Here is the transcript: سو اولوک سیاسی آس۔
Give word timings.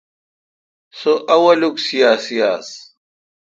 سو 0.99 1.11
اولوک 1.35 1.75
سیاسی 1.87 2.37
آس۔ 2.51 2.69